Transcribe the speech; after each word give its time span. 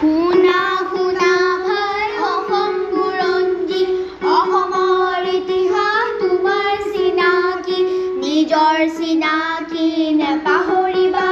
শুনা 0.00 0.58
শুনা 0.90 1.32
ভাই 1.64 2.04
অসম 2.26 2.72
বুৰঞ্জী 2.92 3.80
অসমৰ 4.30 5.26
ইতিহাস 5.32 6.06
তোমাৰ 6.20 6.72
চিনাকি 6.86 7.78
নিজৰ 8.22 8.78
চিনাকি 8.96 9.88
নেপাহৰিবা 10.16 11.28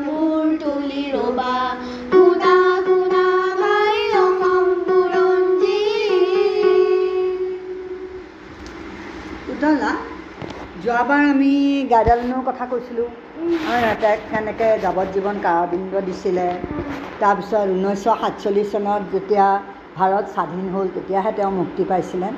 মূৰ 0.00 0.44
তুলি 0.60 1.04
ৰ'বা 1.12 1.54
শুনা 2.10 2.54
শুনা 2.86 3.24
ভাই 3.56 3.96
অসম 4.18 4.66
বুৰঞ্জী 4.86 5.82
উতলা 9.52 9.92
যোৱাবাৰ 10.82 11.22
আমি 11.28 11.52
গাইডালনৰ 11.90 12.42
কথা 12.48 12.64
কৈছিলোঁ? 12.70 13.08
আৰু 13.46 13.90
তাইক 14.02 14.20
কেনেকৈ 14.30 14.70
যাৱজ্জীৱন 14.84 15.36
কাৰাদণ্ড 15.46 15.92
দিছিলে। 16.06 16.46
তাৰপিছত 17.20 17.66
ঊনৈছশ 17.74 18.04
সাতচল্লিছ 18.22 18.68
চনত 18.72 19.02
যেতিয়া 19.12 19.46
ভাৰত 19.98 20.26
স্বাধীন 20.34 20.66
হ'ল 20.74 20.86
তেতিয়াহে 20.96 21.32
তেওঁ 21.38 21.52
মুক্তি 21.60 21.82
পাইছিলে। 21.90 22.28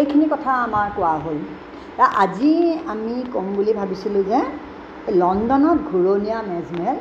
এইখিনি 0.00 0.26
কথা 0.34 0.50
আমাৰ 0.66 0.86
কোৱা 0.96 1.14
হ'ল। 1.24 1.38
আজি 2.24 2.52
আমি 2.92 3.14
ক'ম 3.34 3.46
বুলি 3.56 3.72
ভাবিছিলোঁ 3.80 4.22
যে 4.30 4.40
লণ্ডনত 5.20 5.78
ঘূৰণীয়া 5.90 6.38
মেজমেল 6.50 6.96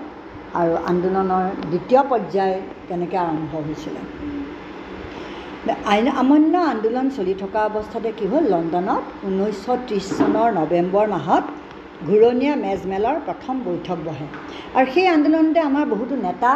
আৰু 0.60 0.74
আন্দোলনৰ 0.92 1.46
দ্বিতীয় 1.72 2.02
পৰ্যায় 2.12 2.56
কেনেকৈ 2.88 3.18
আৰম্ভ 3.26 3.52
হৈছিলে। 3.68 4.02
আইন 5.92 6.08
অমান্য 6.22 6.54
আন্দোলন 6.74 7.08
চলি 7.18 7.34
থকা 7.42 7.60
অৱস্থাতে 7.70 8.10
কি 8.18 8.26
হ'ল 8.32 8.44
লণ্ডনত 8.54 9.04
ঊনৈছশ 9.28 9.66
ত্ৰিছ 9.88 10.06
চনৰ 10.20 10.48
নৱেম্বৰ 10.60 11.06
মাহত 11.16 11.44
ঘূৰণীয়া 12.08 12.54
মেজমেলৰ 12.66 13.18
প্ৰথম 13.28 13.56
বৈঠক 13.68 13.98
বহে। 14.08 14.28
আৰু 14.78 14.86
সেই 14.94 15.08
আন্দোলনতে 15.16 15.60
আমাৰ 15.70 15.86
বহুতো 15.94 16.16
নেতা 16.28 16.52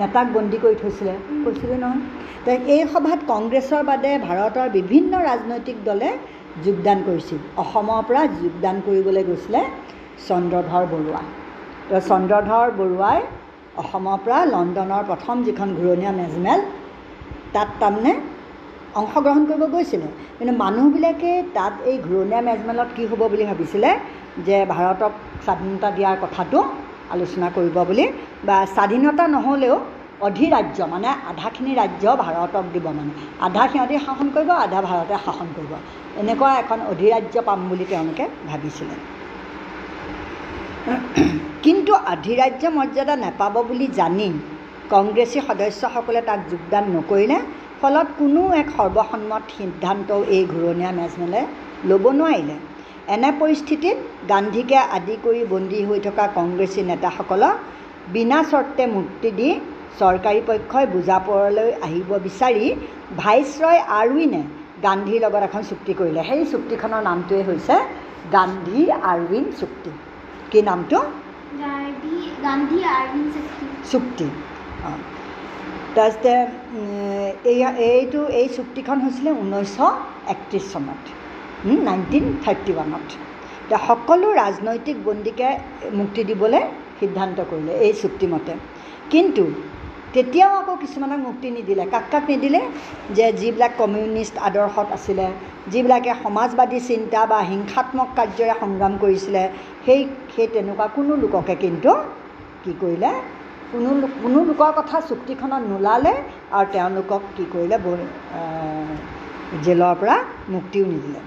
নেতাক 0.00 0.26
বন্দী 0.36 0.58
কৰি 0.64 0.76
থৈছিলে। 0.82 1.14
কৈছিলে 1.44 1.76
নহয়। 1.84 2.02
তে 2.44 2.52
এই 2.74 2.82
সভাত 2.92 3.20
কংগ্ৰেছৰ 3.32 3.82
বাদে 3.90 4.10
ভাৰতৰ 4.28 4.68
বিভিন্ন 4.78 5.12
ৰাজনৈতিক 5.28 5.76
দলে 5.88 6.08
যোগদান 6.64 6.98
কৰিছিল। 7.08 7.40
অসমৰ 7.62 8.00
পৰা 8.08 8.22
যোগদান 8.42 8.76
কৰিবলৈ 8.86 9.22
গৈছিলে 9.28 9.60
চন্দ্ৰধৰ 10.28 10.84
বৰুৱা। 10.92 11.22
তো 11.88 11.94
চন্দ্ৰধৰ 12.10 12.68
বৰুৱাই 12.80 13.18
অসমৰ 13.82 14.18
পৰা 14.24 14.38
লণ্ডনৰ 14.54 15.02
প্ৰথম 15.10 15.36
যিখন 15.46 15.68
ঘূৰণীয়া 15.78 16.12
মেজমেল 16.20 16.60
তাত 17.54 17.68
তাৰমানে 17.80 18.12
অংশগ্ৰহণ 19.00 19.42
কৰিব 19.50 19.62
গৈছিলে। 19.74 20.08
কিন্তু 20.38 20.54
মানুহবিলাকে 20.64 21.30
তাত 21.56 21.74
এই 21.90 21.96
ঘূৰণীয়া 22.06 22.40
মেজমেলত 22.48 22.88
কি 22.96 23.02
হ'ব 23.10 23.22
বুলি 23.32 23.44
ভাবিছিলে 23.50 23.90
যে 24.46 24.56
ভাৰতক 24.74 25.12
স্বাধীনতা 25.44 25.88
দিয়াৰ 25.96 26.16
কথাটো 26.24 26.58
আলোচনা 27.14 27.48
কৰিব 27.56 27.76
বুলি 27.88 28.04
বা 28.48 28.56
স্বাধীনতা 28.76 29.24
নহ'লেও 29.36 29.76
অধিৰাজ্য 30.28 30.78
মানে 30.92 31.08
আধাখিনি 31.30 31.72
ৰাজ্য 31.80 32.04
ভাৰতক 32.24 32.64
দিব 32.74 32.86
মানে। 32.98 33.12
আধা 33.46 33.64
সিহঁতি 33.72 33.94
শাসন 34.06 34.28
কৰিব 34.34 34.50
আধা 34.66 34.80
ভাৰতে 34.88 35.14
শাসন 35.26 35.48
কৰিব। 35.56 35.72
এনেকুৱা 36.20 36.50
এখন 36.62 36.78
অধিৰাজ্য 36.92 37.36
পাম 37.48 37.60
বুলি 37.70 37.84
তেওঁলোকে 37.90 38.24
ভাবিছিলে। 38.50 38.96
কিন্তু 41.64 41.92
অধিৰাজ্য 42.14 42.64
মৰ্যাদা 42.78 43.14
নাপাব 43.24 43.54
বুলি 43.68 43.86
জানি 44.00 44.28
কংগ্ৰেছী 44.94 45.38
সদস্যসকলে 45.48 46.20
তাক 46.28 46.40
যোগদান 46.50 46.84
নকৰিলে 46.96 47.38
ফলত 47.80 48.08
কোনো 48.20 48.42
এক 48.60 48.68
সৰ্বসন্মত 48.76 49.44
সিদ্ধান্তও 49.56 50.20
এই 50.36 50.44
ঘূৰণীয়া 50.52 50.92
মেজমেলে 50.98 51.40
ল'ব 51.88 52.04
নোৱাৰিলে। 52.20 52.56
এনে 53.14 53.30
পৰিস্থিতিত 53.40 53.96
গান্ধীকে 54.32 54.78
আদি 54.96 55.14
কৰি 55.24 55.40
বন্দী 55.52 55.80
হৈ 55.88 55.98
থকা 56.06 56.24
কংগ্ৰেছী 56.38 56.80
নেতাসকলক 56.90 57.54
বিনা 58.14 58.38
চৰ্তে 58.50 58.84
মুক্তি 58.96 59.30
দি 59.38 59.48
চৰকাৰী 60.00 60.40
পক্ষই 60.48 60.86
বুজাপৰলৈ 60.94 61.70
আহিব 61.86 62.10
বিচাৰি 62.26 62.64
ভাইচৰয় 63.20 63.80
আৰউইনে 64.00 64.42
গান্ধীৰ 64.86 65.20
লগত 65.24 65.42
এখন 65.48 65.62
চুক্তি 65.70 65.92
কৰিলে। 66.00 66.20
সেই 66.28 66.42
চুক্তিখনৰ 66.52 67.02
নামটোৱে 67.08 67.42
হৈছে 67.48 67.74
গান্ধী 68.36 68.82
আৰউইন 69.12 69.44
চুক্তি। 69.60 69.90
কি 70.50 70.60
নামটো? 70.70 70.98
গান্ধী 72.46 72.78
চুক্তি। 73.34 73.64
চুক্তি। 73.90 74.26
অঁ। 74.88 74.98
তাৰপিছতে 75.96 76.32
এই 77.52 77.58
এইটো 77.90 78.20
এই 78.40 78.46
চুক্তিখন 78.56 78.98
হৈছিলে 79.04 79.30
ঊনৈছশ 79.42 79.78
একত্ৰিছ 80.32 80.64
চনত 80.72 81.02
নাইনটিন 81.88 82.24
থাৰ্টি 82.44 82.70
ওৱানত 82.74 83.08
এতিয়া 83.64 83.80
সকলো 83.88 84.26
ৰাজনৈতিক 84.42 84.96
বন্দীকে 85.08 85.48
মুক্তি 85.98 86.20
দিবলৈ 86.30 86.62
সিদ্ধান্ত 87.00 87.38
কৰিলে 87.50 87.72
এই 87.86 87.92
চুক্তিমতে 88.02 88.52
কিন্তু 89.12 89.44
তেতিয়াও 90.14 90.52
আকৌ 90.60 90.74
কিছুমানক 90.82 91.20
মুক্তি 91.28 91.48
নিদিলে। 91.56 91.84
কাক 91.94 92.04
কাক 92.12 92.24
নিদিলে? 92.32 92.60
যে 93.16 93.26
যিবিলাক 93.40 93.72
কমিউনিষ্ট 93.82 94.34
আদৰ্শত 94.48 94.88
আছিলে 94.96 95.26
যিবিলাকে 95.72 96.10
সমাজবাদী 96.24 96.78
চিন্তা 96.90 97.20
বা 97.32 97.38
হিংসাত্মক 97.50 98.08
কাৰ্যৰে 98.18 98.54
সংগ্ৰাম 98.62 98.92
কৰিছিলে 99.02 99.42
সেই 99.84 100.00
সেই 100.34 100.48
তেনেকুৱা 100.54 100.86
কোনো 100.96 101.12
লোককে 101.22 101.54
কিন্তু 101.64 101.90
কি 102.62 102.72
কৰিলে? 102.82 103.10
কোনো 103.72 103.90
লোক 104.00 104.12
কোনো 104.24 104.38
লোকৰ 104.48 104.70
কথা 104.78 104.96
চুক্তিখনত 105.08 105.62
নোলালে 105.70 106.12
আৰু 106.58 106.66
তেওঁলোকক 106.74 107.22
কি 107.36 107.44
কৰিলে 107.52 107.76
জেলৰ 109.64 109.94
পৰা 110.00 110.16
মুক্তিও 110.54 110.84
নিদিলে। 110.92 111.20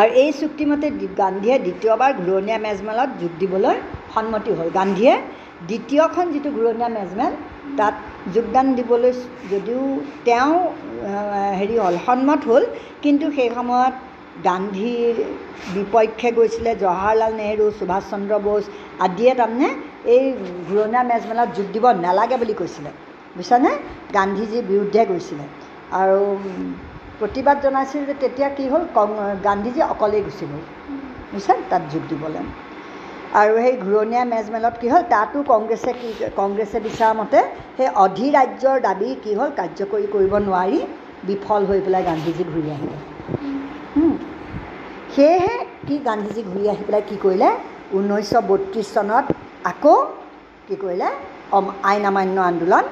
আৰু 0.00 0.10
এই 0.22 0.30
চুক্তিমতে 0.40 0.86
গান্ধীয়ে 1.22 1.56
দ্বিতীয়বাৰ 1.66 2.10
ঘূৰণীয়া 2.22 2.58
মেজমেলত 2.66 3.10
যোগ 3.20 3.32
দিবলৈ 3.42 3.76
সন্মতি 4.14 4.50
হ'ল। 4.58 4.68
গান্ধীয়ে 4.78 5.14
দ্বিতীয়খন 5.68 6.26
যিটো 6.34 6.50
ঘূৰণীয়া 6.58 6.90
মেজমেল 6.98 7.32
তাত 7.78 7.94
যোগদান 8.34 8.66
দিবলৈ 8.78 9.12
যদিও 9.52 9.82
তেওঁ 10.26 10.54
হেৰি 11.60 11.76
হ'ল 11.84 11.96
সন্মত 12.06 12.40
হ'ল 12.50 12.64
কিন্তু 13.04 13.26
সেই 13.36 13.50
সময়ত 13.58 13.94
গান্ধীৰ 14.48 15.14
বিপক্ষে 15.74 16.28
গৈছিলে। 16.38 16.70
জৱাহৰলাল 16.82 17.32
নেহৰু 17.40 17.64
সুভাষ 17.78 18.02
চন্দ্ৰ 18.12 18.34
বোস 18.46 18.64
আদিয়ে 19.06 19.32
তাৰমানে 19.40 19.68
এই 20.04 20.24
ঘূৰণীয়া 20.68 21.02
মেজমেলত 21.02 21.48
যোগ 21.56 21.66
দিব 21.72 21.84
নালাগে 22.06 22.36
বুলি 22.36 22.54
কৈছিলে। 22.54 22.90
বুজিছানে? 23.36 23.70
গান্ধীজীৰ 24.14 24.64
বিৰুদ্ধে 24.70 25.02
গৈছিলে। 25.10 25.44
আৰু 26.00 26.18
প্ৰতিবাদ 27.20 27.56
জনাইছিল 27.64 28.02
যে 28.06 28.14
তেতিয়া 28.22 28.48
কি 28.48 28.64
হ'ল? 28.68 28.82
কং 28.94 29.08
গান্ধীজী 29.44 29.80
অকলেই 29.92 30.22
গুচি 30.22 30.44
গ'ল। 30.50 30.62
বুজিছা? 31.32 31.54
তাত 31.70 31.82
যোগ 31.92 32.02
দিবলৈ। 32.10 32.44
আৰু 33.40 33.52
সেই 33.64 33.76
ঘূৰণীয়া 33.76 34.24
মেজমেলত 34.24 34.74
কি 34.80 34.88
হ'ল? 34.92 35.02
তাতো 35.14 35.38
কংগ্ৰেছে 35.52 35.90
কি 36.00 36.08
কংগ্ৰেছে 36.36 36.78
বিচৰা 36.86 37.08
মতে 37.20 37.38
সেই 37.76 37.88
অধিৰাজ্যৰ 38.04 38.76
দাবী 38.80 39.08
কি 39.24 39.32
হ'ল? 39.38 39.50
কাৰ্যকৰী 39.58 40.06
কৰিব 40.14 40.32
নোৱাৰি 40.48 40.78
বিফল 41.24 41.62
হৈ 41.70 41.80
পেলাই 41.80 42.02
গান্ধীজী 42.10 42.44
ঘূৰি 42.52 42.68
আহিলে। 42.76 42.96
সেয়েহে 45.14 45.56
কি 45.88 45.96
গান্ধীজী 45.98 46.42
ঘূৰি 46.50 46.64
আহি 46.68 46.82
পেলাই 46.88 47.02
কি 47.08 47.16
কৰিলে? 47.24 47.48
ঊনৈছশ 47.94 48.32
বত্ৰিছ 48.50 48.88
চনত 48.94 49.26
আকৌ 49.70 49.94
কি 50.66 50.74
কৰিলে? 50.82 51.08
আইন 51.90 52.04
অমান্য 52.10 52.36
আন্দোলন 52.50 52.84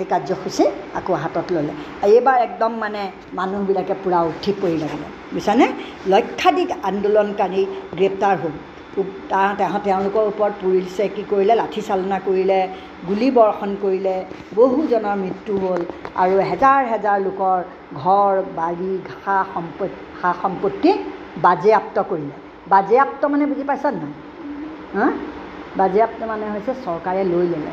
এই 0.00 0.06
কাৰ্যসূচী 0.12 0.64
আকৌ 0.98 1.12
হাতত 1.22 1.46
ল'লে। 1.54 1.72
এইবাৰ 2.08 2.38
একদম 2.46 2.72
মানে 2.82 3.02
মানুহবিলাকে 3.38 3.94
পূৰা 4.02 4.18
উঠি 4.30 4.50
পৰি 4.60 4.76
লাগিলে। 4.82 5.08
বুজিছানে? 5.34 5.66
লক্ষাধিক 6.12 6.68
আন্দোলনকাৰী 6.90 7.62
গ্ৰেপ্তাৰ 7.98 8.36
হ'ল। 8.42 8.54
তেওঁ 9.58 9.78
তেওঁলোকৰ 9.86 10.24
ওপৰত 10.32 10.52
পুলিচে 10.62 11.04
কি 11.14 11.22
কৰিলে? 11.30 11.54
লাঠি 11.62 11.80
চালনা 11.88 12.18
কৰিলে 12.28 12.58
গুলী 13.08 13.28
বৰ্ষণ 13.38 13.70
কৰিলে 13.84 14.16
বহুজনৰ 14.58 15.16
মৃত্যু 15.24 15.54
হ'ল 15.62 15.82
আৰু 16.22 16.34
হেজাৰ 16.50 16.80
হেজাৰ 16.92 17.18
লোকৰ 17.26 17.58
ঘৰ 18.02 18.32
বাৰী 18.58 18.92
সা 19.22 19.36
সম্পত্তি 19.54 20.00
সা 20.20 20.30
সম্পত্তি 20.42 20.90
বাজেয়াপ্ত 21.46 21.96
কৰিলে। 22.10 22.34
বাজেয়াপ্ত 22.72 23.22
মানে 23.32 23.44
বুজি 23.50 23.64
পাইছা 23.70 23.88
নাই? 23.98 24.12
হা? 24.96 25.06
বাজেয়াপ্ত 25.78 26.20
মানে 26.30 26.44
হৈছে 26.54 26.72
চৰকাৰে 26.86 27.22
লৈ 27.32 27.46
ল'লে। 27.52 27.72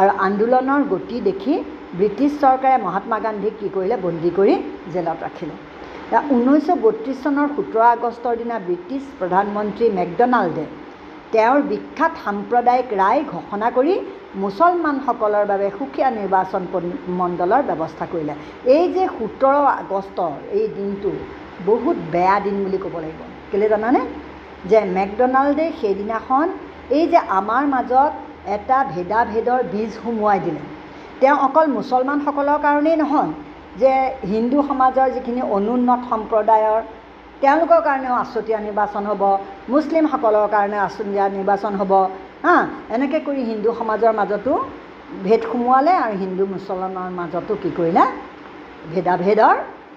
আৰু 0.00 0.10
আন্দোলনৰ 0.26 0.82
গতি 0.92 1.16
দেখি 1.28 1.54
ব্ৰিটিছ 1.98 2.32
চৰকাৰে 2.42 2.76
মহাত্মা 2.86 3.18
গান্ধীক 3.26 3.54
কি 3.60 3.68
কৰিলে? 3.76 3.96
বন্দী 4.06 4.30
কৰি 4.38 4.54
জেলত 4.94 5.18
ৰাখিলে। 5.26 5.54
ঊনৈছশ 6.34 6.68
বত্ৰিছ 6.84 7.18
চনৰ 7.24 7.46
সোতৰ 7.56 7.82
আগষ্টৰ 7.94 8.34
দিনা 8.40 8.56
ব্ৰিটিছ 8.66 9.04
প্ৰধানমন্ত্ৰী 9.18 9.86
মেকডনাল্ডে 9.98 10.64
তেওঁৰ 11.32 11.60
বিখ্যাত 11.70 12.12
সাম্প্ৰদায়িক 12.24 12.88
ৰায় 13.02 13.22
ঘোষণা 13.32 13.68
কৰি 13.76 13.94
মুছলমানসকলৰ 14.42 15.44
বাবে 15.52 15.66
সুকীয়া 15.78 16.08
নিৰ্বাচন 16.18 16.62
মণ্ডলৰ 17.20 17.62
ব্যৱস্থা 17.70 18.04
কৰিলে। 18.12 18.34
এই 18.74 18.84
যে 18.94 19.04
সোতৰ 19.16 19.56
আগষ্টৰ 19.80 20.34
এই 20.58 20.66
দিনটো 20.76 21.10
বহুত 21.68 21.96
বেয়া 22.14 22.36
দিন 22.46 22.56
বুলি 22.64 22.78
ক'ব 22.84 22.94
লাগিব। 23.04 23.20
কেলৈ 23.50 23.68
জানানে? 23.74 24.00
যে 24.70 24.78
মেকডনাল্ডে 24.98 25.66
সেইদিনাখন 25.80 26.46
এই 26.98 27.04
যে 27.12 27.20
আমাৰ 27.38 27.62
মাজত 27.74 28.12
এটা 28.56 28.78
ভেদাভেদৰ 28.94 29.60
বীজ 29.72 29.90
সুমুৱাই 30.02 30.38
দিলে। 30.44 30.62
তেওঁ 31.20 31.36
অকল 31.46 31.66
মুছলমানসকলৰ 31.76 32.58
কাৰণেই 32.66 32.96
নহয় 33.02 33.30
যে 33.80 33.92
হিন্দু 34.32 34.58
সমাজৰ 34.68 35.08
যিখিনি 35.14 35.42
অনুন্নত 35.56 36.00
সম্প্ৰদায়ৰ 36.10 36.80
তেওঁলোকৰ 37.42 37.80
কাৰণেও 37.88 38.14
আছুতীয়া 38.22 38.58
নিৰ্বাচন 38.66 39.02
হ'ব 39.10 39.22
মুছলিমসকলৰ 39.72 40.46
কাৰণে 40.54 40.78
আছুতীয়া 40.86 41.24
নিৰ্বাচন 41.36 41.72
হ'ব। 41.80 41.92
হা 42.44 42.56
এনেকৈ 42.94 43.20
কৰি 43.26 43.42
হিন্দু 43.50 43.70
সমাজৰ 43.80 44.12
মাজতো 44.20 44.52
ভেদ 45.26 45.42
সোমোৱালে 45.50 45.92
আৰু 46.04 46.14
হিন্দু 46.22 46.44
মুছলমানৰ 46.54 47.10
মাজতো 47.18 47.52
কি 47.62 47.70
কৰিলে? 47.78 48.04
ভেদাভেদৰ 48.92 49.56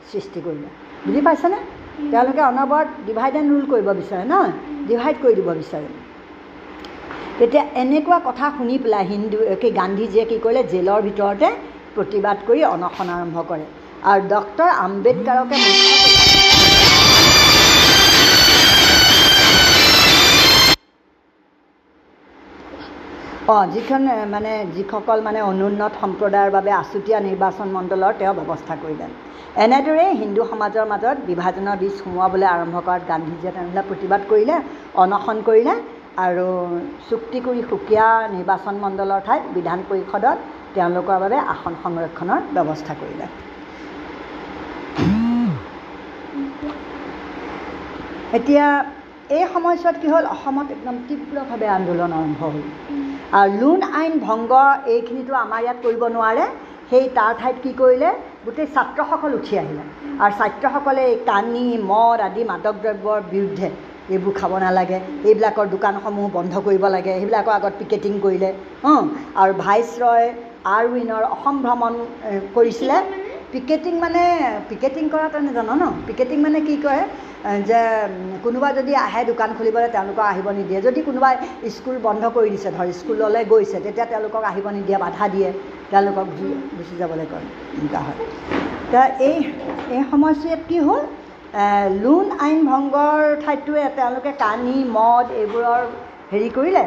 সৃষ্টি 0.10 0.40
কৰিলে। 0.46 0.70
বুজি 1.06 1.22
পাইছেনে? 1.28 1.60
তেওঁলোকে 2.12 2.42
অনবৰত 2.52 2.88
ডিভাইড 3.08 3.34
এণ্ড 3.40 3.50
ৰুল 3.54 3.66
কৰিব 3.72 3.88
বিচাৰে 4.02 4.24
নহয় 4.32 4.54
ডিভাইড 4.90 5.16
কৰি 5.24 5.34
দিব 5.40 5.50
বিচাৰে। 5.62 5.90
তেতিয়া 7.40 7.64
এনেকুৱা 7.84 8.18
কথা 8.28 8.46
শুনি 8.58 8.76
পেলাই 8.84 9.06
হিন্দু 9.14 9.38
কি 9.62 9.70
গান্ধীজীয়ে 9.80 10.26
কি 10.32 10.38
কৰিলে? 10.46 10.62
জেলৰ 10.74 11.00
ভিতৰতে 11.08 11.48
প্ৰতিবাদ 11.96 12.38
কৰি 12.48 12.62
অনশন 12.76 13.08
আৰম্ভ 13.18 13.38
কৰে। 13.50 13.66
আৰু 14.10 14.22
ডক্টৰ 14.36 14.70
আম্বেদকাৰকে 14.86 15.58
অঁ 23.54 23.66
যিখন 23.76 24.02
মানে 24.34 24.52
যিসকল 24.76 25.20
মানে 25.28 25.40
অনুন্নত 25.52 25.94
সম্প্ৰদায়ৰ 26.02 26.50
বাবে 26.58 26.72
আছুতীয়া 26.82 27.20
নিৰ্বাচন 27.28 27.68
মণ্ডলৰ 27.78 28.12
তেওঁ 28.20 28.34
ব্যৱস্থা 28.40 28.74
কৰিলে 28.84 29.08
এনেদৰেই 29.66 30.12
হিন্দু 30.22 30.42
সমাজৰ 30.52 30.86
মাজত 30.92 31.18
বিভাজনৰ 31.30 31.80
বীজ 31.82 31.94
সোমোৱাবলৈ 32.02 32.48
আৰম্ভ 32.56 32.76
কৰাত 32.88 33.04
গান্ধীজীয়ে 33.12 33.54
তেনেহ'লে 33.56 33.82
প্ৰতিবাদ 33.90 34.22
কৰিলে 34.32 34.56
অনশন 35.04 35.38
কৰিলে 35.48 35.74
আৰু 36.26 36.46
চুক্তি 37.10 37.40
কৰি 37.48 37.62
সুকীয়া 37.70 38.08
নিৰ্বাচন 38.36 38.76
মণ্ডলৰ 38.84 39.20
ঠাইত 39.28 39.44
বিধান 39.58 39.80
পৰিষদত 39.90 40.38
তেওঁলোকৰ 40.76 41.18
বাবে 41.24 41.38
আসন 41.54 41.74
সংৰক্ষণৰ 41.84 42.42
ব্যৱস্থা 42.56 42.94
কৰিলে। 43.02 43.26
এতিয়া 48.38 48.66
এই 49.38 49.44
সময়ছোৱাত 49.54 49.96
কি 50.02 50.08
হ'ল? 50.14 50.26
অসমত 50.36 50.68
একদম 50.76 50.96
তীব্ৰভাৱে 51.08 51.68
আন্দোলন 51.78 52.12
আৰম্ভ 52.20 52.40
হ'ল। 52.54 52.58
আৰু 53.40 53.52
লোন 53.62 53.80
আইন 54.00 54.14
ভংগ 54.28 54.52
এইখিনিতো 54.94 55.34
আমাৰ 55.46 55.60
ইয়াত 55.66 55.78
কৰিব 55.86 56.04
নোৱাৰে। 56.16 56.46
সেই 56.90 57.06
তাৰ 57.18 57.32
ঠাইত 57.40 57.58
কি 57.64 57.72
কৰিলে? 57.82 58.10
গোটেই 58.46 58.68
ছাত্ৰসকল 58.76 59.32
উঠি 59.40 59.54
আহিলে। 59.62 59.84
আৰু 60.24 60.34
ছাত্ৰসকলে 60.40 61.02
এই 61.12 61.16
কানি 61.30 61.66
মদ 61.92 62.20
আদি 62.28 62.42
মাদক 62.52 62.76
দ্ৰব্যৰ 62.84 63.20
বিৰুদ্ধে 63.34 63.68
এইবোৰ 64.14 64.34
খাব 64.40 64.52
নালাগে। 64.66 64.98
এইবিলাকৰ 65.30 65.66
দোকানসমূহ 65.76 66.26
বন্ধ 66.38 66.54
কৰিব 66.68 66.84
লাগে। 66.96 67.12
সেইবিলাকৰ 67.20 67.54
আগত 67.60 67.74
পিকেটিং 67.82 68.14
কৰিলে। 68.26 68.50
আৰু 69.42 69.52
ভাইচ 69.66 69.90
ৰয় 70.04 70.28
আৰউইনৰ 70.76 71.24
অসম 71.36 71.56
ভ্ৰমণ 71.66 71.94
কৰিছিলে। 72.56 72.98
পিকেটিং 73.54 73.94
মানে 74.04 74.24
পিকেটিং 74.70 75.04
কৰা 75.14 75.28
তই 75.34 75.54
জানো 75.58 75.74
ন? 75.82 75.84
পিকেটিং 76.08 76.38
মানে 76.46 76.60
কি 76.68 76.76
কয় 76.86 77.04
যে 77.70 77.80
কোনোবা 78.46 78.70
যদি 78.80 78.92
আহে 79.06 79.22
দোকান 79.32 79.50
খুলিবলৈ 79.58 79.90
তেওঁলোকক 79.96 80.26
আহিব 80.34 80.48
নিদিয়ে। 80.60 80.80
যদি 80.88 81.00
কোনোবাই 81.10 81.36
স্কুল 81.76 81.98
বন্ধ 82.08 82.24
কৰি 82.36 82.50
দিছে 82.54 82.70
ধৰ 82.78 82.88
স্কুললৈ 83.00 83.44
গৈছে 83.52 83.78
তেতিয়া 83.86 84.06
তেওঁলোকক 84.12 84.44
আহিব 84.52 84.66
নিদিয়ে 84.78 85.00
বাধা 85.06 85.26
দিয়ে। 85.36 85.50
তেওঁলোকক 85.92 86.28
ঘূৰি 86.38 86.54
গুচি 86.78 86.96
যাবলৈ 87.02 87.26
কয় 87.32 87.46
হয়। 88.08 88.18
এই 89.30 89.38
এই 89.96 90.02
সময়ছোৱাত 90.12 90.62
কি 90.70 90.78
হ'ল? 90.88 91.02
লোন 92.04 92.26
আইন 92.46 92.60
ভংগৰ 92.70 93.22
ঠাইটোৱে 93.44 93.84
তেওঁলোকে 93.98 94.32
কানি 94.44 94.78
মদ 94.98 95.26
এইবোৰৰ 95.42 95.82
হেৰি 96.32 96.50
কৰিলে 96.58 96.84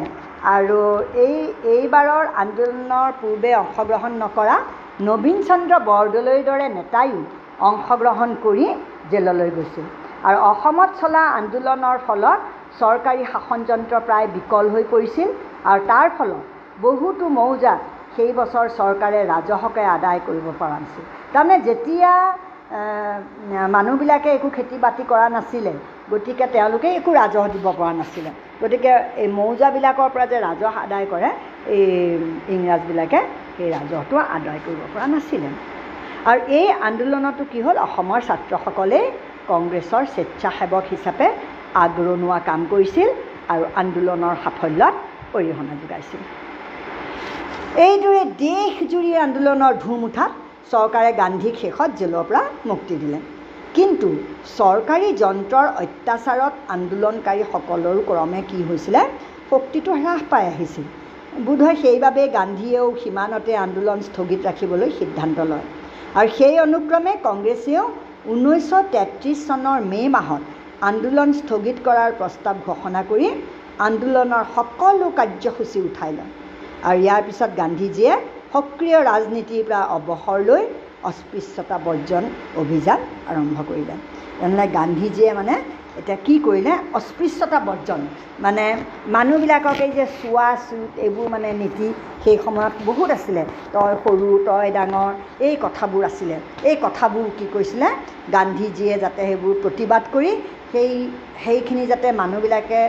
আৰু 0.55 0.79
এই 1.25 1.35
এইবাৰৰ 1.75 2.25
আন্দোলনৰ 2.43 3.09
পূৰ্বে 3.21 3.51
অংশগ্ৰহণ 3.63 4.11
নকৰা 4.23 4.55
নবীন 5.09 5.37
চন্দ্ৰ 5.49 5.73
বৰদলৈৰ 5.89 6.41
দৰে 6.49 6.67
নেতায়ো 6.77 7.19
অংশগ্ৰহণ 7.69 8.29
কৰি 8.45 8.65
জেললৈ 9.11 9.49
গৈছিল। 9.57 9.85
আৰু 10.27 10.37
অসমত 10.51 10.89
চলা 11.01 11.23
আন্দোলনৰ 11.39 11.97
ফলত 12.07 12.39
চৰকাৰী 12.81 13.23
শাসনযন্ত্ৰ 13.33 13.95
প্ৰায় 14.07 14.27
বিকল 14.35 14.65
হৈ 14.73 14.83
পৰিছিল 14.93 15.27
আৰু 15.71 15.81
তাৰ 15.91 16.07
ফলত 16.17 16.41
বহুতো 16.85 17.25
মৌজাত 17.39 17.79
সেই 18.15 18.31
বছৰ 18.39 18.65
চৰকাৰে 18.79 19.19
ৰাজহকে 19.33 19.83
আদায় 19.97 20.19
কৰিব 20.27 20.47
পৰা 20.59 20.75
নাছিল। 20.83 21.03
তাৰমানে 21.33 21.55
যেতিয়া 21.67 22.11
মানুহবিলাকে 23.77 24.29
একো 24.37 24.49
খেতি 24.55 24.77
বাতি 24.85 25.03
কৰা 25.11 25.27
নাছিলে 25.35 25.73
গতিকে 26.11 26.45
তেওঁলোকে 26.55 26.87
একো 26.99 27.11
ৰাজহ 27.21 27.43
দিব 27.55 27.65
পৰা 27.79 27.93
নাছিলে। 27.99 28.31
গতিকে 28.61 28.91
এই 29.23 29.27
মৌজাবিলাকৰ 29.39 30.09
পৰা 30.13 30.25
যে 30.31 30.37
ৰাজহ 30.47 30.73
আদায় 30.85 31.07
কৰে 31.13 31.29
এই 31.75 31.85
ইংৰাজবিলাকে 32.55 33.19
সেই 33.55 33.69
ৰাজহটো 33.75 34.15
আদায় 34.37 34.59
কৰিব 34.65 34.81
পৰা 34.93 35.05
নাছিলে। 35.13 35.49
আৰু 36.29 36.39
এই 36.57 36.67
আন্দোলনতো 36.87 37.43
কি 37.51 37.59
হ'ল? 37.65 37.77
অসমৰ 37.87 38.19
ছাত্ৰসকলেই 38.27 39.05
কংগ্ৰেছৰ 39.51 40.03
স্বেচ্ছাসেৱক 40.13 40.83
হিচাপে 40.93 41.27
আগৰণোৱা 41.85 42.39
কাম 42.49 42.61
কৰিছিল 42.73 43.09
আৰু 43.53 43.63
আন্দোলনৰ 43.81 44.35
সাফল্যত 44.43 44.95
অৰিহণা 45.37 45.73
যোগাইছিল। 45.81 46.21
এইদৰে 47.81 48.23
দেশজুৰি 48.39 49.11
আন্দোলনৰ 49.19 49.77
ধুম 49.83 50.01
উঠাত 50.07 50.31
চৰকাৰে 50.71 51.11
গান্ধীক 51.19 51.55
শেষত 51.61 51.89
জেলৰ 52.01 52.25
পৰা 52.29 52.41
মুক্তি 52.71 52.95
দিলে। 53.03 53.19
কিন্তু 53.75 54.09
চৰকাৰী 54.57 55.07
যন্ত্ৰৰ 55.21 55.67
অত্যাচাৰত 55.83 56.53
আন্দোলনকাৰীসকলৰো 56.75 58.01
ক্ৰমে 58.09 58.41
কি 58.49 58.59
হৈছিলে 58.67 59.01
শক্তিটো 59.49 59.91
হ্ৰাস 60.03 60.21
পাই 60.33 60.43
আহিছিল। 60.51 60.85
বোধহয় 61.47 61.77
সেইবাবে 61.83 62.27
গান্ধীয়েও 62.37 62.87
সিমানতে 63.03 63.57
আন্দোলন 63.65 64.05
স্থগিত 64.09 64.39
ৰাখিবলৈ 64.49 64.89
সিদ্ধান্ত 64.99 65.37
লয়। 65.51 65.65
আৰু 66.19 66.29
সেই 66.37 66.55
অনুক্ৰমে 66.67 67.13
কংগ্ৰেছেও 67.27 67.83
ঊনৈছশ 68.33 68.71
তেত্ৰিছ 68.93 69.39
চনৰ 69.49 69.79
মে' 69.91 70.13
মাহত 70.17 70.43
আন্দোলন 70.91 71.29
স্থগিত 71.41 71.77
কৰাৰ 71.87 72.11
প্ৰস্তাৱ 72.19 72.55
ঘোষণা 72.67 73.01
কৰি 73.09 73.27
আন্দোলনৰ 73.87 74.43
সকলো 74.55 75.05
কাৰ্যসূচী 75.19 75.79
উঠাই 75.89 76.13
লয়। 76.19 76.42
আৰু 76.87 76.97
ইয়াৰ 77.05 77.21
পিছত 77.27 77.51
গান্ধীজীয়ে 77.61 78.13
সক্ৰিয় 78.53 78.97
ৰাজনীতিৰ 79.09 79.63
পৰা 79.67 79.81
অৱসৰ 79.97 80.39
লৈ 80.49 80.63
অস্পৃশ্যতা 81.09 81.77
বৰ্জন 81.87 82.23
অভিযান 82.61 82.99
আৰম্ভ 83.31 83.57
কৰিলে। 83.69 83.95
তেনেহ'লে 84.39 84.65
গান্ধীজীয়ে 84.77 85.31
মানে 85.39 85.55
এতিয়া 85.99 86.17
কি 86.25 86.35
কৰিলে? 86.47 86.73
অস্পৃশ্যতা 86.99 87.59
বৰ্জন। 87.69 87.99
মানে 88.45 88.65
মানুহবিলাকক 89.15 89.77
এই 89.85 89.91
যে 89.97 90.05
চোৱা 90.19 90.47
চুট 90.65 90.91
এইবোৰ 91.05 91.27
মানে 91.29 91.49
নীতি 91.61 91.87
সেই 92.23 92.37
সময়ত 92.45 92.73
বহুত 92.89 93.09
আছিলে। 93.17 93.43
তই 93.73 93.93
সৰু 94.03 94.29
তই 94.47 94.67
ডাঙৰ 94.77 95.11
এই 95.47 95.55
কথাবোৰ 95.65 96.03
আছিলে। 96.09 96.35
এই 96.69 96.75
কথাবোৰ 96.85 97.25
কি 97.37 97.45
কৈছিলে? 97.55 97.87
গান্ধীজীয়ে 98.35 98.95
যাতে 99.03 99.21
সেইবোৰ 99.29 99.55
প্ৰতিবাদ 99.63 100.03
কৰি 100.13 100.31
সেই 100.71 100.91
সেইখিনি 101.43 101.83
যাতে 101.91 102.07
মানুহবিলাকে 102.21 102.79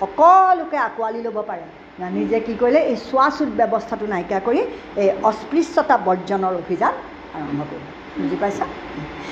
সকলোকে 0.00 0.76
আঁকোৱালি 0.86 1.20
ল'ব 1.26 1.38
পাৰে। 1.50 1.64
গান্ধীজীয়ে 2.00 2.40
কি 2.46 2.54
কৰিলে 2.60 2.80
এই 2.90 2.96
চোৱাচুট 3.10 3.50
ব্যৱস্থাটো 3.60 4.06
নাইকিয়া 4.14 4.40
কৰি 4.46 4.60
এই 5.02 5.08
অস্পৃশ্যতা 5.30 5.96
বৰ্জনৰ 6.06 6.54
অভিযান 6.62 6.94
আৰম্ভ 7.38 7.60
কৰিলে। 7.70 7.90
বুজি 8.18 8.36
পাইছা? 8.42 8.64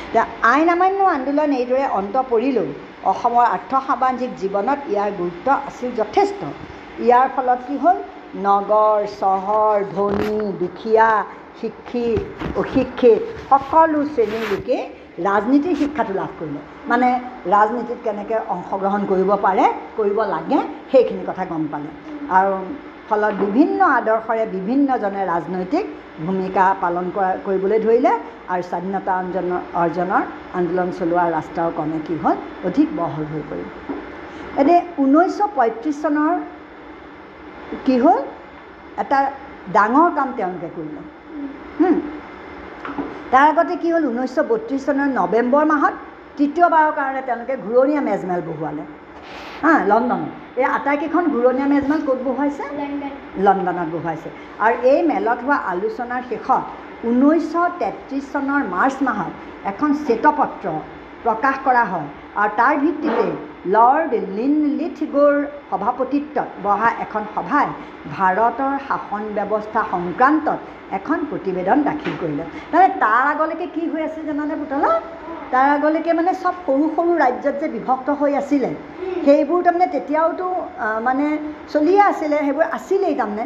এতিয়া 0.09 0.25
আইন 0.53 0.69
অমান্য 0.75 1.01
আন্দোলন 1.17 1.51
এইদৰে 1.61 1.85
অন্ত 2.01 2.15
পৰিলেও 2.33 2.67
অসমৰ 3.13 3.45
আৰ্থ 3.57 3.73
সামাজিক 3.89 4.31
জীৱনত 4.41 4.81
ইয়াৰ 4.93 5.11
গুৰুত্ব 5.21 5.47
আছিল 5.69 5.91
যথেষ্ট। 6.01 6.41
ইয়াৰ 7.07 7.27
ফলত 7.35 7.61
কি 7.69 7.77
হ'ল? 7.83 7.99
নগৰ 8.49 8.99
চহৰ 9.21 9.77
ধনী 9.97 10.37
দুখীয়া 10.63 11.09
শিক্ষিত 11.61 12.21
অশিক্ষিত 12.63 13.21
সকলো 13.51 14.01
শ্ৰেণীৰ 14.15 14.45
লোকে 14.53 14.77
ৰাজনীতিৰ 15.27 15.75
শিক্ষাটো 15.81 16.13
লাভ 16.21 16.31
কৰিলে। 16.39 16.61
মানে 16.91 17.09
ৰাজনীতিত 17.55 17.99
কেনেকৈ 18.07 18.39
অংশগ্ৰহণ 18.55 19.01
কৰিব 19.11 19.31
পাৰে 19.47 19.65
কৰিব 19.99 20.19
লাগে 20.35 20.59
সেইখিনি 20.93 21.23
কথা 21.31 21.45
গম 21.53 21.65
পালে। 21.73 21.91
আৰু 22.37 22.55
ফলত 23.09 23.33
বিভিন্ন 23.43 23.81
আদৰ্শৰে 23.99 24.45
বিভিন্নজনে 24.57 25.23
ৰাজনৈতিক 25.33 25.85
ভূমিকা 26.27 26.65
পালন 26.83 27.07
কৰা 27.17 27.31
কৰিবলৈ 27.47 27.79
ধৰিলে 27.87 28.13
আৰু 28.53 28.63
স্বাধীনতা 28.71 29.13
অঞ্জনৰ 29.23 29.61
অৰ্জনৰ 29.83 30.25
আন্দোলন 30.59 30.89
চলোৱা 30.99 31.25
ৰাস্তাও 31.37 31.69
ক্ৰমে 31.77 31.99
কি 32.07 32.15
হ'ল 32.23 32.37
অধিক 32.69 32.89
বহল 32.99 33.25
হৈ 33.33 33.43
পৰিল। 33.51 33.69
এতিয়া 34.61 34.81
ঊনৈছশ 35.03 35.41
পঁয়ত্ৰিছ 35.57 35.97
চনৰ 36.05 36.33
কি 37.87 37.97
হ'ল 38.03 38.21
এটা 39.03 39.19
ডাঙৰ 39.77 40.09
কাম 40.19 40.29
তেওঁলোকে 40.39 40.69
কৰিলে। 40.77 41.03
তাৰ 43.33 43.47
আগতে 43.53 43.75
কি 43.83 43.89
হ'ল 43.93 44.05
ঊনৈছশ 44.13 44.39
বত্ৰিছ 44.53 44.81
চনৰ 44.89 45.09
নৱেম্বৰ 45.21 45.65
মাহত 45.73 45.95
তৃতীয়বাৰৰ 46.39 46.93
কাৰণে 46.99 47.21
তেওঁলোকে 47.29 47.55
ঘূৰণীয়া 47.67 48.03
মেজমেল 48.09 48.41
বহুৱালে। 48.51 48.83
হা 49.63 49.73
লণ্ডনত 49.91 50.33
এই 50.59 50.67
আটাইকেইখন 50.77 51.25
ঘূৰণীয়া 51.35 51.69
মেজমেল 51.73 52.01
ক'ত 52.07 52.21
বহুৱাইছে 52.29 52.65
লণ্ডন। 52.79 53.13
লণ্ডনত 53.47 53.89
বহুৱাইছে 53.95 54.29
আৰু 54.65 54.75
এই 54.93 55.01
মেলত 55.11 55.39
হোৱা 55.47 55.59
আলোচনাৰ 55.73 56.23
শেষত 56.31 56.63
ঊনৈছশ 57.09 57.75
তেত্ৰিছ 57.81 58.25
চনৰ 58.33 58.63
মাৰ্চ 58.71 58.97
মাহত 59.09 59.33
এখন 59.71 59.91
শ্বেতপত্ৰ 60.01 60.65
প্ৰকাশ 61.25 61.57
কৰা 61.67 61.85
হয়। 61.93 62.09
আৰু 62.41 62.51
তাৰ 62.61 62.75
ভিত্তিতে 62.83 63.27
লৰ্ড 63.75 64.11
লিন 64.37 64.55
লিথগোৰ 64.79 65.35
সভাপতিত্বত 65.71 66.49
বহা 66.65 66.89
এখন 67.05 67.23
সভাই 67.35 67.67
ভাৰতৰ 68.17 68.75
শাসন 68.89 69.23
ব্যৱস্থা 69.39 69.81
সংক্ৰান্তত 69.93 70.59
এখন 70.99 71.19
প্ৰতিবেদন 71.31 71.79
দাখিল 71.89 72.15
কৰিলে। 72.23 72.45
তাৰমানে 72.71 72.91
তাৰ 73.05 73.25
আগলৈকে 73.33 73.67
কি 73.75 73.83
হৈ 73.93 74.03
আছে 74.09 74.21
জানানে 74.29 74.55
পুতলা? 74.61 74.91
তাৰ 75.53 75.69
আগলৈকে 75.77 76.13
মানে 76.19 76.33
চব 76.43 76.55
সৰু 76.67 76.85
সৰু 76.97 77.13
ৰাজ্যত 77.25 77.55
যে 77.63 77.69
বিভক্ত 77.77 78.09
হৈ 78.21 78.33
আছিলে 78.41 78.71
সেইবোৰ 79.27 79.61
তাৰমানে 79.67 79.87
তেতিয়াওতো 79.95 80.47
মানে 81.09 81.27
চলিয়ে 81.73 82.03
আছিলে 82.11 82.37
সেইবোৰ 82.47 82.67
আছিলেই 82.79 83.15
তাৰমানে। 83.21 83.45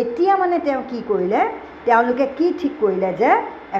এতিয়া 0.00 0.34
মানে 0.42 0.56
তেওঁ 0.66 0.82
কি 0.90 0.98
কৰিলে 1.10 1.40
তেওঁলোকে 1.86 2.26
কি 2.38 2.46
ঠিক 2.60 2.72
কৰিলে 2.82 3.10
যে 3.20 3.30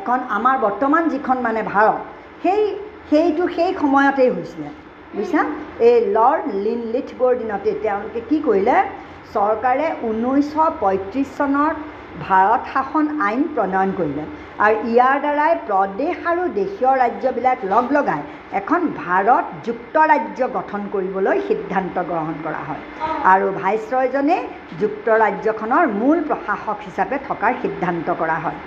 এখন 0.00 0.18
আমাৰ 0.36 0.56
বৰ্তমান 0.66 1.02
যিখন 1.14 1.36
মানে 1.46 1.60
ভাৰত 1.72 1.98
সেই 2.42 2.62
সেইটো 3.10 3.44
সেই 3.48 3.70
সময়তেই 3.80 4.30
হৈছিলে। 4.30 4.68
বুজিছা? 5.14 5.42
এই 5.80 5.96
লৰ্ড 6.16 6.44
লিন 6.64 6.80
লিথবৰ 6.94 7.32
দিনতে 7.38 7.70
তেওঁলোকে 7.82 8.20
কি 8.28 8.38
কৰিলে? 8.44 8.76
চৰকাৰে 9.34 9.86
ঊনৈছশ 10.02 10.54
পঁয়ত্ৰিছ 10.80 11.28
চনত 11.38 11.76
ভাৰত 12.26 12.62
শাসন 12.72 13.04
আইন 13.28 13.42
প্ৰণয়ন 13.54 13.90
কৰিলে। 13.98 14.24
আৰু 14.64 14.74
ইয়াৰ 14.92 15.16
দ্বাৰাই 15.24 15.52
প্ৰদেশ 15.68 16.16
আৰু 16.30 16.42
দেশীয় 16.60 16.92
ৰাজ্যবিলাক 17.02 17.58
লগ 17.72 17.84
লগাই 17.96 18.20
এখন 18.60 18.80
ভাৰত 19.02 19.44
যুক্তৰাজ্য 19.66 20.40
গঠন 20.56 20.80
কৰিবলৈ 20.94 21.36
সিদ্ধান্ত 21.48 21.96
গ্ৰহণ 22.10 22.36
কৰা 22.46 22.62
হয়। 22.68 22.82
আৰু 23.32 23.46
ভাইচৰয়জনে 23.60 24.36
যুক্তৰাজ্যখনৰ 24.80 25.84
মূল 26.00 26.18
প্ৰশাসক 26.28 26.78
হিচাপে 26.86 27.16
থকাৰ 27.28 27.52
সিদ্ধান্ত 27.62 28.06
কৰা 28.20 28.38
হয়। 28.44 28.58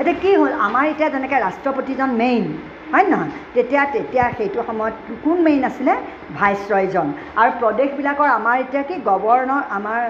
এতিয়া 0.00 0.16
কি 0.22 0.30
হ'ল? 0.40 0.52
আমাৰ 0.66 0.84
এতিয়া 0.92 1.08
যেনেকৈ 1.14 1.38
ৰাষ্ট্ৰপতিজন 1.46 2.10
মেইন 2.22 2.44
হয় 2.92 3.06
নহয়? 3.12 3.30
তেতিয়া 3.54 3.82
তেতিয়া 3.94 4.24
সেইটো 4.38 4.60
সময়ত 4.68 4.94
কোন 5.24 5.36
মেইন 5.46 5.62
আছিলে? 5.70 5.94
ভাইচৰয়জন। 6.38 7.06
আৰু 7.40 7.50
প্ৰদেশবিলাকৰ 7.60 8.28
আমাৰ 8.38 8.54
এতিয়া 8.64 8.82
কি? 8.88 8.94
গৱৰ্ণৰ 9.08 9.62
আমাৰ 9.78 10.00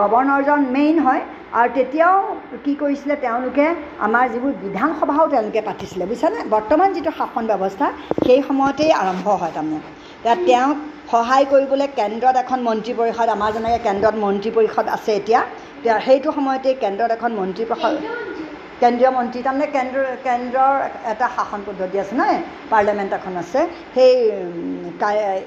গৱৰ্ণৰজন 0.00 0.60
মেইন 0.76 0.96
হয়। 1.06 1.22
আৰু 1.58 1.70
তেতিয়াও 1.78 2.16
কি 2.64 2.72
কৰিছিলে 2.82 3.14
তেওঁলোকে 3.24 3.66
আমাৰ 4.06 4.24
যিবোৰ 4.32 4.52
বিধানসভাও 4.64 5.26
তেওঁলোকে 5.34 5.60
পাতিছিলে 5.68 6.04
বুজিছানে? 6.10 6.38
বৰ্তমান 6.54 6.88
যিটো 6.96 7.10
শাসন 7.20 7.44
ব্যৱস্থা 7.50 7.86
সেই 8.26 8.40
সময়তেই 8.48 8.90
আৰম্ভ 9.02 9.26
হয় 9.40 9.52
তাৰমানে। 9.56 9.80
এতিয়া 10.18 10.34
তেওঁক 10.48 10.76
সহায় 11.12 11.46
কৰিবলৈ 11.52 11.88
কেন্দ্ৰত 12.00 12.36
এখন 12.44 12.58
মন্ত্ৰী 12.68 12.92
পৰিষদ 13.00 13.28
আমাৰ 13.36 13.50
যেনেকৈ 13.56 13.80
কেন্দ্ৰত 13.88 14.14
মন্ত্ৰী 14.24 14.50
পৰিষদ 14.58 14.86
আছে 14.96 15.10
এতিয়া 15.20 15.40
এতিয়া 15.76 15.96
সেইটো 16.06 16.28
সময়তেই 16.38 16.74
কেন্দ্ৰত 16.84 17.10
এখন 17.16 17.30
মন্ত্ৰী 17.40 17.64
পৰিষদ 17.70 17.94
কেন্দ্ৰীয় 18.82 19.10
মন্ত্ৰী 19.18 19.40
তাৰমানে 19.46 19.66
কেন্দ্ৰ 19.76 20.00
কেন্দ্ৰৰ 20.26 20.74
এটা 21.12 21.26
শাসন 21.36 21.60
পদ্ধতি 21.68 21.96
আছে 22.02 22.14
নহয় 22.18 22.40
পাৰ্লিয়ামেণ্ট 22.72 23.12
এখন 23.18 23.34
আছে। 23.42 23.60
সেই 23.94 24.12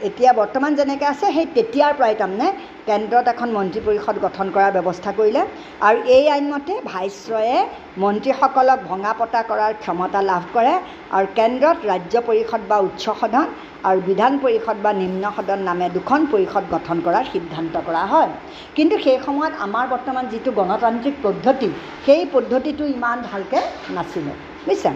এতিয়া 0.07 0.31
বৰ্তমান 0.41 0.71
যেনেকৈ 0.79 1.05
আছে 1.13 1.25
সেই 1.35 1.47
তেতিয়াৰ 1.57 1.91
পৰাই 1.99 2.13
তাৰমানে 2.21 2.47
কেন্দ্ৰত 2.87 3.25
এখন 3.33 3.49
মন্ত্ৰী 3.57 3.81
পৰিষদ 3.87 4.15
গঠন 4.25 4.47
কৰাৰ 4.55 4.71
ব্যৱস্থা 4.77 5.11
কৰিলে 5.19 5.41
আৰু 5.87 5.99
এই 6.17 6.25
আইনমতে 6.35 6.73
ভাইচৰয়ে 6.91 7.57
মন্ত্ৰীসকলক 8.03 8.79
ভঙা 8.89 9.13
পতা 9.19 9.41
কৰাৰ 9.49 9.73
ক্ষমতা 9.83 10.19
লাভ 10.31 10.43
কৰে 10.55 10.73
আৰু 11.17 11.27
কেন্দ্ৰত 11.39 11.77
ৰাজ্য 11.91 12.15
পৰিষদ 12.29 12.61
বা 12.71 12.77
উচ্চ 12.87 13.05
সদন 13.21 13.47
আৰু 13.89 13.99
বিধান 14.09 14.33
পৰিষদ 14.43 14.77
বা 14.85 14.91
নিম্ন 15.01 15.23
সদন 15.37 15.59
নামে 15.69 15.87
দুখন 15.97 16.19
পৰিষদ 16.33 16.63
গঠন 16.73 16.97
কৰাৰ 17.05 17.25
সিদ্ধান্ত 17.33 17.75
কৰা 17.87 18.03
হয়। 18.13 18.31
কিন্তু 18.77 18.95
সেই 19.05 19.19
সময়ত 19.27 19.53
আমাৰ 19.65 19.85
বৰ্তমান 19.93 20.25
যিটো 20.31 20.49
গণতান্ত্ৰিক 20.59 21.15
পদ্ধতি 21.25 21.69
সেই 22.05 22.23
পদ্ধতিটো 22.35 22.83
ইমান 22.97 23.17
ভালকৈ 23.29 23.63
নাছিলে 23.95 24.33
বুজিছা? 24.65 24.91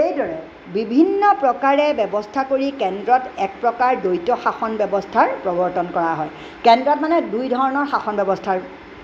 এইদৰে 0.00 0.38
বিভিন্ন 0.70 1.22
প্ৰকাৰে 1.42 1.86
ব্যৱস্থা 2.00 2.42
কৰি 2.50 2.68
কেন্দ্ৰত 2.82 3.22
এক 3.46 3.52
প্ৰকাৰ 3.62 3.92
দ্বৈত 4.02 4.28
শাসন 4.44 4.72
ব্যৱস্থাৰ 4.80 5.28
প্ৰৱৰ্তন 5.44 5.86
কৰা 5.94 6.12
হয়। 6.18 6.30
কেন্দ্ৰত 6.66 6.98
মানে 7.04 7.16
দুই 7.32 7.46
ধৰণৰ 7.48 7.86
শাসন 7.92 8.14
ব্যৱস্থাৰ 8.20 8.58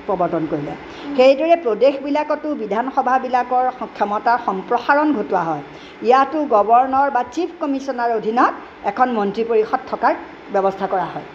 প্ৰৱৰ্তন 0.07 0.45
কৰিলে। 0.51 0.75
সেইদৰে 1.17 1.57
প্ৰদেশবিলাকতো 1.65 2.49
বিধানসভাবিলাকৰ 2.63 3.67
ক্ষমতাৰ 3.97 4.39
সম্প্ৰসাৰণ 4.47 5.09
ঘটোৱা 5.19 5.43
হয়। 5.49 5.63
ইয়াতো 6.09 6.39
গৱৰ্ণৰ 6.55 7.09
বা 7.17 7.23
চিফ 7.35 7.51
কমিশ্যনাৰ 7.61 8.11
অধীনত 8.19 8.53
এখন 8.91 9.09
মন্ত্ৰী 9.19 9.43
পৰিষদ 9.51 9.81
থকাৰ 9.91 10.15
ব্যৱস্থা 10.55 10.87
কৰা 10.93 11.07
হয়। 11.13 11.27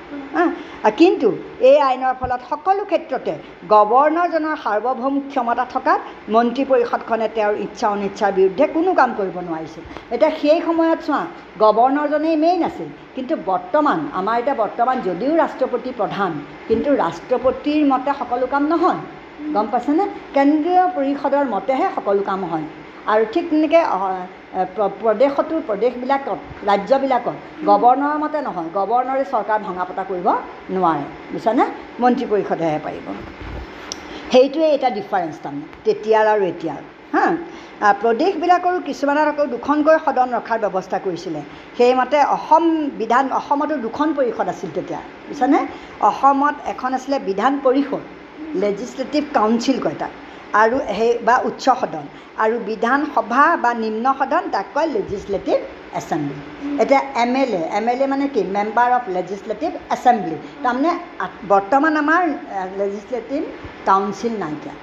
কিন্তু 0.99 1.27
এই 1.69 1.77
আইনৰ 1.89 2.13
ফলত 2.19 2.41
সকলো 2.51 2.83
ক্ষেত্ৰতে 2.91 3.33
গৱৰ্ণৰজনৰ 3.73 4.55
সাৰ্বভৌম 4.63 5.15
ক্ষমতা 5.31 5.65
থকাত 5.73 5.99
মন্ত্ৰী 6.35 6.63
পৰিষদখনে 6.71 7.27
তেওঁৰ 7.35 7.55
ইচ্ছা 7.65 7.87
অনিচ্ছাৰ 7.95 8.31
বিৰুদ্ধে 8.37 8.65
কোনো 8.75 8.91
কাম 8.99 9.09
কৰিব 9.19 9.37
নোৱাৰিছিল। 9.47 9.83
এতিয়া 10.13 10.31
সেই 10.41 10.59
সময়ত 10.67 10.99
চোৱা 11.07 11.21
গৱৰ্ণৰজনেই 11.63 12.37
মেইন 12.43 12.61
আছিল। 12.69 12.89
কিন্তু 13.15 13.33
বৰ্তমান 13.49 13.99
আমাৰ 14.19 14.35
এতিয়া 14.41 14.57
বৰ্তমান 14.63 14.97
যদিও 15.07 15.33
ৰাষ্ট্ৰপতি 15.43 15.89
প্ৰধান 15.99 16.31
কিন্তু 16.69 16.89
ৰাষ্ট্ৰপতিৰ 17.03 17.81
মতে 17.91 18.11
সকলো 18.19 18.45
কাম 18.53 18.63
নহয়। 18.73 18.99
গম 19.55 19.67
পাইছেনে? 19.73 20.05
কেন্দ্ৰীয় 20.35 20.83
পৰিষদৰ 20.95 21.45
মতেহে 21.53 21.87
সকলো 21.95 22.21
কাম 22.29 22.41
হয়। 22.51 22.65
আৰু 23.11 23.23
ঠিক 23.33 23.45
তেনেকৈ 23.51 23.83
প্ৰদেশতো 25.03 25.53
প্ৰদেশবিলাকত 25.69 26.29
ৰাজ্যবিলাকত 26.69 27.35
গৱৰ্ণৰৰ 27.69 28.17
মতে 28.23 28.37
নহয় 28.47 28.69
গৱৰ্ণৰে 28.77 29.23
চৰকাৰ 29.33 29.59
ভঙা 29.67 29.83
পতা 29.89 30.03
কৰিব 30.09 30.27
নোৱাৰে 30.75 31.03
বুজিছানে? 31.33 31.65
মন্ত্ৰী 32.01 32.25
পৰিষদেহে 32.33 32.79
পাৰিব। 32.85 33.05
সেইটোৱে 34.31 34.67
এটা 34.77 34.89
ডিফাৰেঞ্চ 34.99 35.35
তাৰমানে 35.43 35.65
তেতিয়াৰ 35.85 36.25
আৰু 36.33 36.43
এতিয়াৰ 36.53 36.81
হা? 37.15 37.25
প্ৰদেশবিলাকৰো 38.03 38.77
কিছুমানত 38.89 39.27
আকৌ 39.33 39.45
দুখনকৈ 39.55 39.97
সদন 40.05 40.27
ৰখাৰ 40.37 40.57
ব্যৱস্থা 40.65 40.97
কৰিছিলে। 41.05 41.41
সেইমতে 41.77 42.17
অসম 42.37 42.63
বিধান 43.01 43.25
অসমতো 43.39 43.75
দুখন 43.85 44.07
পৰিষদ 44.17 44.47
আছিল 44.53 44.69
তেতিয়া 44.77 45.01
বুজিছানে? 45.27 45.59
অসমত 46.09 46.55
এখন 46.73 46.91
আছিলে 46.97 47.17
বিধান 47.29 47.53
পৰিষদ 47.65 48.03
লেজিছলেটিভ 48.61 49.23
কাউন্সিল 49.37 49.77
কয় 49.85 49.97
তাক 50.01 50.11
আৰু 50.61 50.77
সেই 50.97 51.11
বা 51.27 51.35
উচ্চ 51.49 51.65
সদন। 51.81 52.05
আৰু 52.43 52.55
বিধানসভা 52.69 53.43
বা 53.63 53.71
নিম্ন 53.83 54.05
সদন 54.19 54.43
তাক 54.53 54.67
কয় 54.75 54.89
লেজিছলেটিভ 54.95 55.57
এছেম্বলি 55.99 56.41
এতিয়া 56.83 57.01
M 57.23 57.33
L 57.43 57.51
A 57.53 57.61
M 57.79 57.85
L 57.91 57.99
A 58.03 58.05
মানে 58.13 58.25
কি? 58.33 58.41
মেম্বাৰ 58.57 58.89
অফ 58.97 59.03
লেজিছলেটিভ 59.15 59.71
এছেম্বলি 59.95 60.37
তাৰমানে 60.63 60.91
বৰ্তমান 61.51 61.93
আমাৰ 62.03 62.21
লেজিছলেটিভ 62.79 63.41
কাউন্সিল 63.89 64.33
নাইকিয়া। 64.43 64.75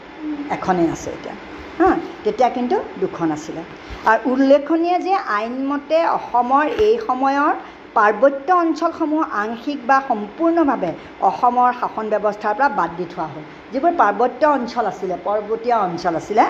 এখনেই 0.57 0.89
আছে 0.95 1.09
এতিয়া। 1.17 1.35
হা 1.81 1.91
তেতিয়া 2.25 2.49
কিন্তু 2.57 2.77
দুখন 3.03 3.29
আছিলে। 3.37 3.63
আৰু 4.11 4.21
উল্লেখনীয় 4.33 4.97
যে 5.07 5.15
আইনমতে 5.39 5.99
অসমৰ 6.19 6.65
এই 6.87 6.95
সময়ৰ 7.09 7.53
পাৰ্বত্য 7.97 8.49
অঞ্চলসমূহ 8.65 9.21
আংশিক 9.43 9.79
বা 9.91 9.97
সম্পূৰ্ণভাৱে 10.09 10.91
অসমৰ 11.29 11.71
শাসন 11.81 12.07
ব্যৱস্থাৰ 12.13 12.55
পৰা 12.59 12.69
বাদ 12.79 12.91
দি 12.99 13.07
থোৱা 13.13 13.27
হ'ল। 13.33 13.45
যিবোৰ 13.73 13.93
পাৰ্বত্য 14.03 14.43
অঞ্চল 14.57 14.85
আছিলে 14.93 15.15
পৰ্বতীয়া 15.27 15.77
অঞ্চল 15.87 16.15
আছিলে 16.21 16.45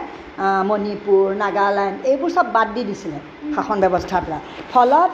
মণিপুৰ 0.68 1.26
নাগালেণ্ড 1.42 1.96
এইবোৰ 2.10 2.30
চব 2.36 2.46
বাদ 2.56 2.68
দি 2.74 2.82
দিছিলে 2.90 3.18
শাসন 3.54 3.78
ব্যৱস্থাৰ 3.84 4.22
পৰা। 4.26 4.38
ফলত 4.72 5.12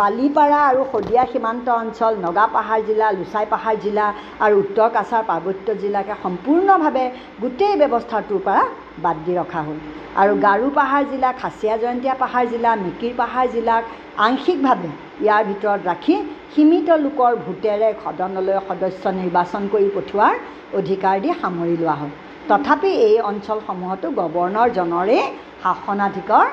বালিপাৰা 0.00 0.60
আৰু 0.70 0.80
শদিয়া 0.92 1.24
সীমান্ত 1.32 1.66
অঞ্চল 1.82 2.12
নগা 2.26 2.46
পাহাৰ 2.56 2.80
জিলা 2.88 3.06
লোচাই 3.18 3.46
পাহাৰ 3.54 3.76
জিলা 3.84 4.06
আৰু 4.44 4.54
উত্তৰ 4.62 4.88
কাছাৰ 4.96 5.22
পাৰ্বত্য 5.30 5.66
জিলাকে 5.82 6.14
সম্পূৰ্ণভাৱে 6.24 7.04
গোটেই 7.42 7.74
ব্যৱস্থাটোৰ 7.82 8.40
পৰা 8.46 8.64
বাদ 9.04 9.16
দি 9.24 9.32
ৰখা 9.40 9.60
হ'ল। 9.66 9.78
আৰু 10.22 10.32
গাৰো 10.46 10.68
পাহাৰ 10.78 11.04
জিলা 11.10 11.30
খাচীয়া 11.40 11.74
জয়ন্তীয়া 11.82 12.14
পাহাৰ 12.22 12.44
জিলা 12.52 12.70
মিকিৰ 12.84 13.12
পাহাৰ 13.20 13.46
জিলাক 13.54 13.82
আংশিকভাৱে 14.26 14.90
ইয়াৰ 15.24 15.42
ভিতৰত 15.50 15.80
ৰাখি 15.90 16.14
সীমিত 16.54 16.88
লোকৰ 17.04 17.32
ভোটেৰে 17.44 17.88
সদনলৈ 18.02 18.56
সদস্য 18.68 19.04
নিৰ্বাচন 19.20 19.62
কৰি 19.72 19.88
পঠিওৱাৰ 19.96 20.34
অধিকাৰ 20.78 21.16
দি 21.22 21.30
সামৰি 21.42 21.76
লোৱা 21.82 21.96
হ'ল। 22.00 22.10
তথাপি 22.48 22.90
এই 23.08 23.16
অঞ্চলসমূহতো 23.30 24.06
গৱৰ্ণৰজনৰে 24.18 25.18
শাসনাধিকাৰ 25.62 26.46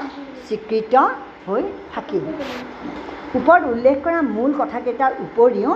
স্বীকৃত 0.46 0.94
হৈ 1.48 1.64
থাকিব 1.94 2.24
ওপৰত 3.38 3.62
উল্লেখ 3.74 3.96
কৰা 4.06 4.20
মূল 4.36 4.52
কথাকেইটাৰ 4.62 5.12
উপৰিও 5.26 5.72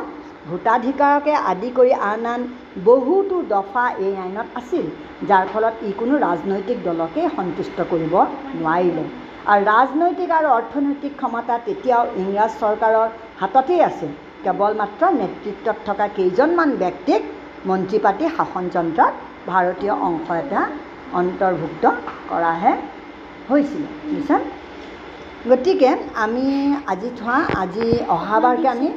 ভোটাধিকাৰকে 0.50 1.34
আদি 1.52 1.70
কৰি 1.78 1.94
আন 2.12 2.26
আন 2.34 2.42
বহুতো 2.88 3.38
দফা 3.54 3.86
এই 4.06 4.14
আইনত 4.24 4.48
আছিল 4.60 4.86
যাৰ 5.30 5.46
ফলত 5.54 5.76
ই 5.84 5.92
কোনো 6.00 6.14
ৰাজনৈতিক 6.26 6.78
দলকে 6.90 7.22
সন্তুষ্ট 7.38 7.78
কৰিব 7.92 8.14
নোৱাৰিলে। 8.60 9.06
আৰু 9.52 9.62
ৰাজনৈতিক 9.74 10.30
আৰু 10.40 10.48
অৰ্থনৈতিক 10.58 11.14
ক্ষমতা 11.20 11.56
তেতিয়াও 11.68 12.04
ইংৰাজ 12.22 12.52
চৰকাৰৰ 12.62 13.08
হাততেই 13.42 13.82
আছিল। 13.90 14.12
কেৱল 14.46 14.72
মাত্ৰ 14.82 15.04
নেতৃত্বত 15.22 15.78
থকা 15.88 16.06
কেইজনমান 16.18 16.70
ব্যক্তিক 16.84 17.22
মন্ত্ৰী 17.70 17.98
পাতি 18.06 18.26
শাসনযন্ত্ৰত 18.38 19.14
ভাৰতীয় 19.52 19.94
অংশ 20.08 20.28
এটা 20.44 20.62
অন্তৰ্ভুক্ত 21.20 21.84
কৰাহে 22.30 22.74
হৈছিলে। 23.50 23.90
বুজিছা 24.04 24.38
গতিকে 25.50 25.92
আমি 26.26 26.46
আজি 26.92 27.10
থোৱা 27.20 27.38
আজি 27.64 27.88
অহাবাৰকৈ 28.16 28.68
আমি 28.76 28.90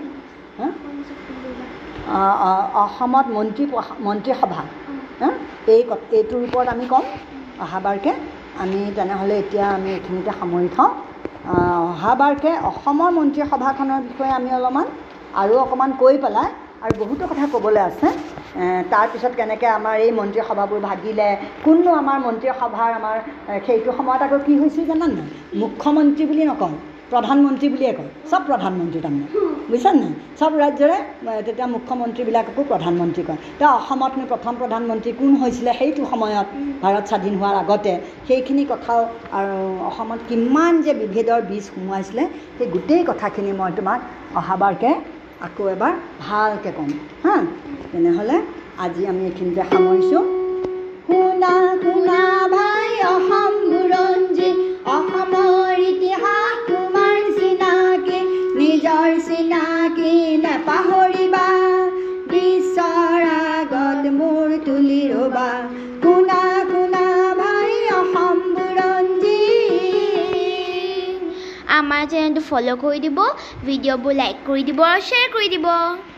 অসমত 2.83 3.27
মন্ত্ৰী 3.37 3.65
মন্ত্ৰীসভা? 4.01 4.61
এই 5.69 5.81
এইটোৰ 6.19 6.41
ওপৰত 6.47 6.67
আমি 6.75 6.85
ক'ম। 6.87 7.05
অহাবাৰকৈ 7.65 8.15
আমি 8.63 8.81
তেনেহ'লে 8.97 9.35
এতিয়া 9.39 9.67
আমি 9.69 9.89
এইখিনিতে 9.97 10.33
সামৰি 10.41 10.69
থওঁ। 10.77 10.91
অহাবাৰকৈ 11.89 12.55
অসমৰ 12.71 13.11
মন্ত্ৰীসভাখনৰ 13.19 14.01
বিষয়ে 14.09 14.33
আমি 14.33 14.49
অলপমান 14.59 14.87
আৰু 15.35 15.55
অকণমান 15.65 15.91
কৈ 15.99 16.15
পেলাই 16.19 16.49
আৰু 16.85 16.95
বহুতো 16.99 17.25
কথা 17.27 17.45
ক'বলৈ 17.55 17.81
আছে। 17.81 18.09
তাৰপিছত 18.93 19.33
কেনেকৈ 19.37 19.69
আমাৰ 19.71 19.95
এই 20.05 20.11
মন্ত্ৰীসভাবোৰ 20.13 20.81
ভাগিলে 20.81 21.29
কোননো 21.65 21.91
আমাৰ 21.95 22.19
মন্ত্ৰীসভাৰ 22.27 22.91
আমাৰ 22.95 23.17
সেইটো 23.67 23.91
সময়ত 23.93 24.23
আকৌ 24.23 24.39
কি 24.47 24.55
হৈছিল 24.61 24.85
জানানে 24.87 25.15
নাই? 25.15 25.29
মুখ্যমন্ত্ৰী 25.63 26.25
বুলি 26.31 26.43
নকওঁ। 26.45 26.73
প্ৰধানমন্ত্ৰী 27.13 27.67
বুলিয়ে 27.73 27.93
কয়। 27.99 28.11
চব 28.31 28.43
প্ৰধানমন্ত্ৰী 28.49 29.01
তাৰমানে। 29.05 29.27
বুজিছা 29.71 29.91
নাই? 29.93 30.13
চব 30.41 30.53
ৰাজ্যৰে 30.63 30.99
তেতিয়া 31.47 31.69
মুখ্যমন্ত্ৰীবিলাককো 31.77 32.61
প্ৰধানমন্ত্ৰী 32.73 33.23
কয়। 33.29 33.39
এতিয়া 33.55 33.71
অসমতনো 33.79 34.25
প্ৰথম 34.33 34.53
প্ৰধানমন্ত্ৰী 34.61 35.11
কোন 35.21 35.31
হৈছিলে 35.43 35.73
সেইটো 35.81 36.03
সময়ত 36.13 36.47
ভাৰত 36.83 37.05
স্বাধীন 37.11 37.35
হোৱাৰ 37.41 37.57
আগতে 37.63 37.93
সেইখিনি 38.29 38.65
কথাও 38.73 39.01
আৰু 39.39 39.57
অসমত 39.89 40.21
কিমান 40.29 40.73
যে 40.85 40.93
বিভেদৰ 41.03 41.41
বীজ 41.51 41.65
সোমোৱাইছিলে 41.69 42.25
সেই 42.57 42.69
গোটেই 42.75 43.03
কথাখিনি 43.11 43.51
মই 43.61 43.71
তোমাক 43.79 44.01
অহাবাৰকৈ 44.41 44.95
আকৌ 45.47 45.63
এবাৰ 45.75 45.93
ভালকৈ 46.27 46.73
ক'ম। 46.77 46.91
হা? 47.25 47.37
তেনেহ'লে 47.93 48.37
আজি 48.85 49.03
আমি 49.11 49.23
এইখিনিতে 49.27 49.63
সামৰিছোঁ। 49.71 50.25
শুনা 51.07 51.55
শুনা। 51.83 52.38
চেনেলটো 72.39 72.47
ফ'ল' 72.49 72.77
কৰি 72.79 72.99
দিব 73.01 73.19
ভিডিঅ'বোৰ 73.65 74.15
লাইক 74.15 74.37
কৰি 74.47 74.63
দিব 74.65 74.81
আৰু 74.85 75.01
শ্বেয়াৰ 75.03 75.29
কৰি 75.33 75.49
দিব 75.49 76.07